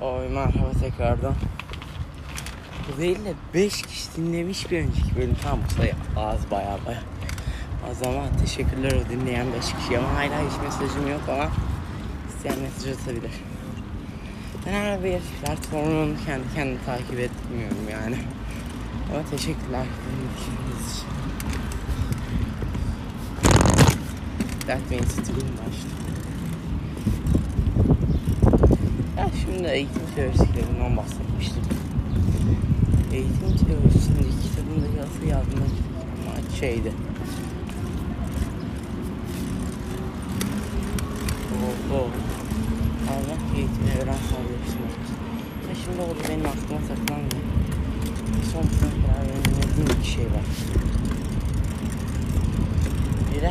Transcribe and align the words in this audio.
Oy 0.00 0.28
merhaba 0.28 0.70
tekrardan. 0.80 1.34
Bu 2.88 3.00
değil 3.00 3.24
de 3.24 3.34
5 3.54 3.82
kişi 3.82 4.16
dinlemiş 4.16 4.70
bir 4.70 4.78
önceki 4.78 5.16
bölüm. 5.16 5.36
Tamam 5.42 5.60
bu 5.68 5.74
sayı 5.74 5.94
az 6.16 6.50
baya 6.50 6.78
baya. 6.86 7.02
Az 7.90 8.02
ama 8.02 8.22
teşekkürler 8.40 8.92
o 8.92 9.10
dinleyen 9.10 9.46
5 9.52 9.72
kişi 9.72 9.98
ama 9.98 10.08
hala 10.14 10.50
hiç 10.50 10.62
mesajım 10.64 11.10
yok 11.10 11.20
ama 11.28 11.48
isteyen 12.28 12.58
mesaj 12.58 13.00
atabilir. 13.00 13.32
Ben 14.66 14.72
her 14.72 15.04
bir 15.04 15.20
platformun 15.42 16.16
kendi 16.26 16.54
kendini 16.54 16.78
takip 16.86 17.20
etmiyorum 17.20 17.88
yani. 17.90 18.16
Ama 19.12 19.30
teşekkürler 19.30 19.86
dinlediğiniz 20.04 20.96
için. 20.96 21.08
That 24.66 24.90
means 24.90 25.12
stream 25.12 25.48
başladı. 25.58 26.02
Şimdi 29.40 29.68
eğitim 29.68 30.02
teorisinden 30.14 30.96
bahsetmiştim. 30.96 31.62
Eğitim 33.12 33.66
teorisindeki 33.66 34.42
kitabındaki 34.42 35.00
asıl 35.02 35.26
yazmak 35.26 35.68
şeydi. 36.60 36.92
Oho. 41.92 42.08
Allah 43.08 43.38
eğitimi 43.56 43.90
öğren 43.90 44.22
sağlıyorsunuz. 44.30 44.94
Ya 45.68 45.74
şimdi 45.84 46.00
oldu 46.02 46.18
benim 46.28 46.46
aklıma 46.46 46.80
takılan 46.88 47.20
bir 48.38 48.44
son 48.52 48.62
sınıflar 48.62 49.24
öğrenmediğim 49.24 50.00
bir 50.00 50.06
şey 50.06 50.24
var. 50.24 50.46
Biri 53.34 53.50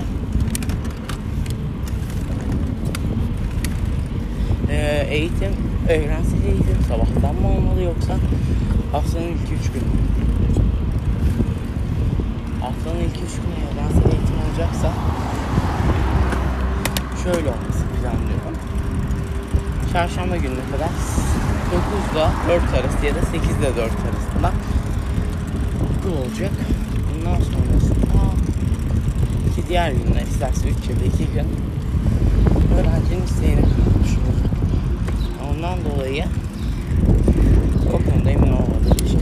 Ee, 4.70 5.08
eğitim, 5.10 5.54
öğrensel 5.90 6.44
eğitim 6.46 6.78
sabahtan 6.88 7.36
mı 7.36 7.48
olmalı 7.48 7.82
yoksa 7.82 8.18
haftanın 8.92 9.28
ilk 9.28 9.44
üç 9.60 9.72
günü? 9.72 9.92
Haftanın 12.62 13.00
ilk 13.00 13.16
üç 13.16 13.36
günü 13.42 13.56
öğrensel 13.72 14.12
eğitim 14.12 14.36
olacaksa 14.50 14.94
şöyle 17.24 17.50
olması 17.50 17.84
planlıyorum. 18.02 18.58
Çarşamba 19.94 20.38
gününe 20.38 20.66
kadar 20.72 20.90
9'da 21.72 22.32
4 22.50 22.64
arası 22.74 23.06
ya 23.06 23.16
da 23.16 23.20
8'de 23.20 23.68
4 23.68 23.78
arasında 23.78 24.52
okul 25.84 26.18
olacak. 26.18 26.52
Bundan 27.16 27.36
sonrasında 27.36 28.22
iki 29.52 29.68
diğer 29.68 29.92
günler 29.92 30.22
isterse 30.22 30.70
3 30.70 30.90
ya 30.90 31.00
da 31.00 31.06
2 31.06 31.18
gün 31.34 31.48
öğrencinin 32.78 33.26
isteğine 33.26 33.62
kalmış 33.62 34.12
olur. 34.12 34.42
Ondan 35.50 35.78
dolayı 35.86 36.26
o 37.88 37.92
konuda 37.92 38.30
emin 38.30 38.52
olmadığım 38.52 38.98
bir 39.04 39.08
şey. 39.08 39.20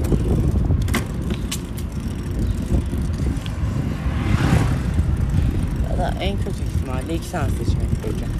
Ya 5.99 5.99
en 6.22 6.38
kötü 6.38 6.64
ihtimalle 6.64 7.16
iki 7.16 7.32
tane 7.32 7.50
seçenek 7.50 8.04
koyacağım. 8.04 8.34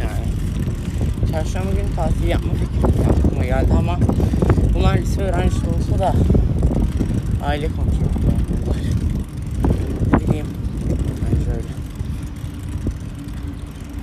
Yani 0.00 0.26
çarşamba 1.32 1.70
günü 1.70 1.94
tatil 1.96 2.28
yapma 2.28 2.52
fikri 2.52 3.08
aklıma 3.08 3.44
geldi 3.44 3.72
ama 3.78 3.98
bunlar 4.74 4.98
lise 4.98 5.22
öğrencisi 5.22 5.66
olsa 5.66 5.98
da 5.98 6.14
aile 7.44 7.68
kontrolü 7.68 8.04
olmalılar. 8.26 8.82
Ne 10.12 10.28
bileyim. 10.28 10.46
Bence 11.22 11.50
öyle. 11.50 11.68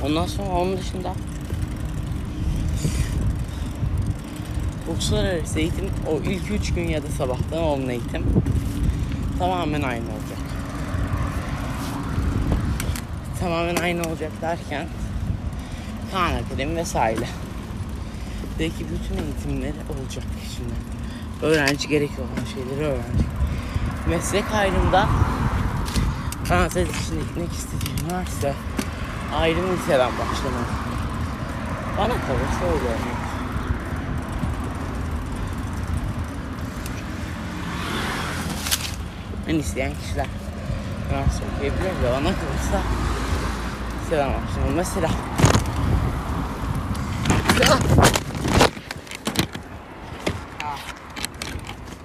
Ondan 0.05 0.25
sonra 0.25 0.49
onun 0.49 0.77
dışında 0.77 1.13
uluslararası 4.91 5.59
eğitim 5.59 5.85
o 6.11 6.29
ilk 6.29 6.51
üç 6.51 6.73
gün 6.73 6.87
ya 6.87 7.03
da 7.03 7.07
sabahtan 7.07 7.59
olan 7.59 7.89
eğitim 7.89 8.23
tamamen 9.39 9.81
aynı 9.81 10.05
olacak. 10.05 10.40
Tamamen 13.41 13.75
aynı 13.75 14.01
olacak 14.01 14.31
derken 14.41 14.87
Kaan 16.11 16.33
Akademi 16.33 16.75
vesaire. 16.75 17.27
Belki 18.59 18.79
bütün 18.79 19.23
eğitimleri 19.23 19.73
olacak 19.89 20.23
şimdi. 20.55 20.73
Öğrenci 21.41 21.87
gerekli 21.87 22.21
olan 22.21 22.45
şeyleri 22.53 22.85
öğrenecek. 22.87 23.27
Meslek 24.09 24.43
ayrımda 24.53 25.09
Fransız 26.45 26.81
için 26.81 27.19
gitmek 27.19 27.51
istediğim 27.51 28.11
varsa 28.11 28.53
ayrım 29.35 29.77
liseden 29.77 30.11
başlamalı. 30.11 30.65
Bana 31.97 32.07
kalırsa 32.07 32.65
öyle 32.65 32.85
olmalı. 32.85 33.21
En 39.47 39.55
isteyen 39.55 39.91
kişiler 40.01 40.27
Fransız 41.09 41.41
okuyabilir 41.55 42.03
ve 42.03 42.11
bana 42.11 42.33
kalırsa 42.35 42.81
liseden 44.11 44.29
başlamalı. 44.47 44.75
Mesela 44.75 45.09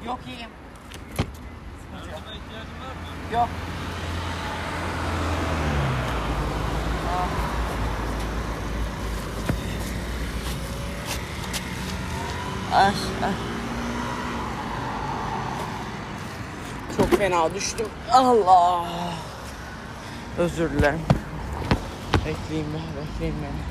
Yok 0.06 0.18
iyiyim. 0.26 0.50
Yok. 3.32 3.48
Ay, 12.74 12.84
ay. 13.24 13.32
Çok 16.96 17.18
fena 17.18 17.54
düştüm. 17.54 17.86
Allah. 18.12 18.84
Özür 20.38 20.70
dilerim. 20.70 21.15
Bekleyin 22.26 22.66
beni, 22.74 23.06
bekleyin 23.06 23.34
beni. 23.42 23.62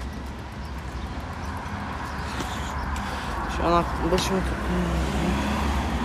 Şu 3.57 3.63
an 3.63 3.71
aklım 3.71 4.11
başımı 4.11 4.39
tutmuyor. 4.39 4.85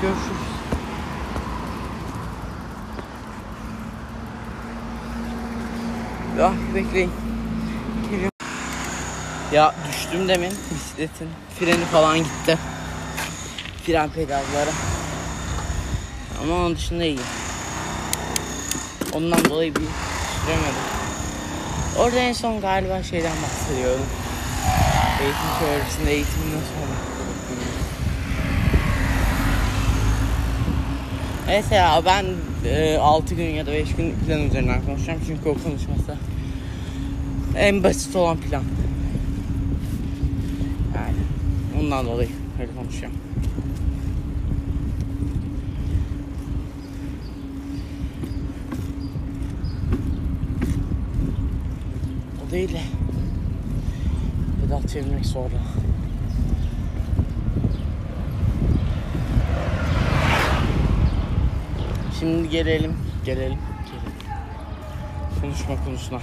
Görüşürüz. 0.02 0.50
Ya 6.38 6.52
bekleyin. 6.74 7.12
Geliyorum. 8.10 8.30
Ya 9.52 9.74
düştüm 9.88 10.28
demin 10.28 10.50
bisikletin 10.50 11.28
freni 11.58 11.84
falan 11.84 12.18
gitti. 12.18 12.58
Fren 13.86 14.10
pedalları. 14.10 14.70
Ama 16.42 16.54
onun 16.54 16.76
dışında 16.76 17.04
iyi. 17.04 17.20
Ondan 19.12 19.44
dolayı 19.44 19.74
bir 19.74 19.86
süremedim. 20.44 20.89
Orada 21.98 22.18
en 22.18 22.32
son 22.32 22.60
galiba 22.60 23.02
şeyden 23.02 23.32
bahsediyordum. 23.42 24.06
Eğitim 25.22 25.48
teorisinde 25.58 26.12
eğitimden 26.12 26.50
sonra. 26.50 26.96
Neyse 31.46 31.74
ya 31.74 32.02
ben 32.06 32.24
e, 32.64 32.98
6 32.98 33.34
gün 33.34 33.50
ya 33.50 33.66
da 33.66 33.72
5 33.72 33.94
gün 33.94 34.14
plan 34.26 34.40
üzerinden 34.40 34.82
konuşacağım 34.86 35.20
çünkü 35.26 35.48
o 35.48 35.54
konuşması 35.54 36.16
en 37.56 37.84
basit 37.84 38.16
olan 38.16 38.36
plan. 38.36 38.62
Yani 40.94 41.16
ondan 41.80 42.06
dolayı 42.06 42.28
öyle 42.60 42.72
konuşacağım. 42.72 43.14
Değil 52.50 52.72
de 52.72 52.80
pedal 54.62 54.82
çevirmek 54.88 55.26
zorla. 55.26 55.58
Şimdi 62.20 62.48
gelelim, 62.48 62.96
gelelim, 63.24 63.58
gelelim. 63.86 64.10
Konuşma 65.40 65.84
konusuna. 65.84 66.20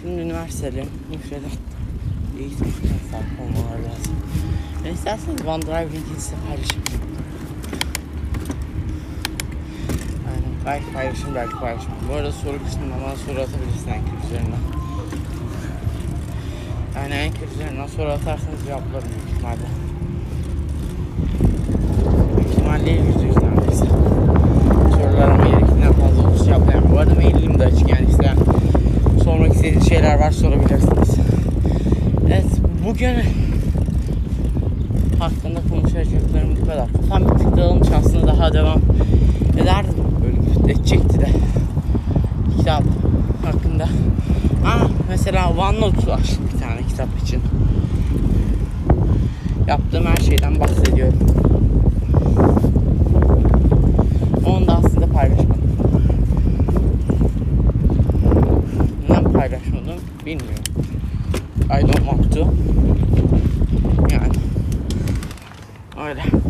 Şimdi 0.00 0.20
üniversiteli, 0.20 0.84
müfredat, 1.10 1.58
eğitim 2.38 2.74
sahip 3.10 3.40
olmalar 3.40 3.78
lazım. 3.78 4.16
Ben 4.84 4.92
isterseniz 4.92 5.46
OneDrive 5.46 5.84
linkini 5.84 6.20
size 6.20 6.36
paylaşayım. 6.48 6.84
Belki 10.66 10.92
paylaşırım, 10.92 11.34
belki 11.34 11.52
paylaşmam. 11.60 11.96
Bu 12.08 12.14
arada 12.14 12.32
soru 12.32 12.64
kısmında 12.64 12.94
bana 13.06 13.16
soru 13.16 13.40
atabilirsin 13.40 13.90
Anchor 13.90 14.18
üzerinden. 14.26 14.62
Yani 16.96 17.14
Anchor 17.14 17.54
üzerinden 17.54 17.86
soru 17.86 18.08
atarsanız 18.08 18.64
cevaplarım 18.66 19.08
büyük 19.08 19.28
ihtimalle. 19.32 19.66
Büyük 22.36 22.50
ihtimalle 22.50 22.90
yüzde 22.90 23.26
yüz 23.26 23.36
neredeyse. 23.36 23.86
Sorularıma 24.96 25.44
gerektiğinden 25.44 25.92
fazla 25.92 26.28
olursa 26.28 26.44
cevaplayamam. 26.44 26.92
Bu 26.92 26.98
arada 26.98 27.14
mailim 27.14 27.58
de 27.58 27.64
açık 27.64 27.90
yani 27.90 28.06
isteyen 28.10 28.36
sormak 29.24 29.54
istediğiniz 29.54 29.88
şeyler 29.88 30.18
var 30.18 30.30
sorabilirsiniz. 30.30 31.16
Evet 32.26 32.46
bugün 32.88 33.14
hakkında 35.18 35.60
konuşacaklarım 35.70 36.56
bu 36.62 36.66
kadar. 36.66 36.88
Kafam 36.92 37.24
bir 37.24 37.38
tık 37.38 37.56
dağılmış 37.56 37.88
aslında 37.98 38.26
daha 38.26 38.52
devam. 38.52 38.93
Edecekti 40.84 41.20
de. 41.20 41.26
Kitap 42.56 42.82
hakkında. 43.44 43.84
Aa, 44.66 44.88
mesela 45.08 45.50
OneNote 45.50 46.06
var 46.06 46.20
bir 46.54 46.60
tane 46.60 46.82
kitap 46.88 47.08
için. 47.22 47.42
Yaptığım 49.68 50.06
her 50.06 50.16
şeyden 50.16 50.60
bahsediyorum. 50.60 51.18
Onu 54.46 54.66
da 54.66 54.76
aslında 54.76 55.06
paylaşmadım. 55.06 55.62
Neden 59.08 59.32
paylaşmadım 59.32 60.00
bilmiyorum. 60.26 60.64
I 61.64 61.82
don't 61.82 62.04
want 62.04 62.32
to. 62.34 62.40
Yani. 64.10 64.32
Öyle. 66.08 66.43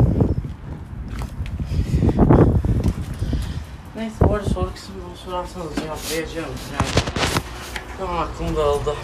Neyse 4.04 4.28
bu 4.28 4.34
arada 4.34 4.48
soru 4.48 4.74
kısmını 4.74 5.16
sorarsanız 5.24 5.76
cevaplayacağım. 5.76 6.54
Yani. 6.72 6.90
Tamam 7.98 8.18
aklım 8.18 8.56
dağıldı. 8.56 8.94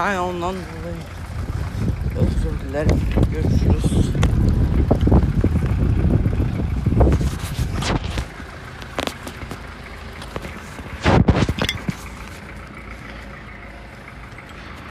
Yani 0.00 0.20
ondan 0.20 0.54
dolayı 0.54 0.96
özür 2.16 2.68
dilerim. 2.68 3.00
Görüşürüz. 3.32 4.10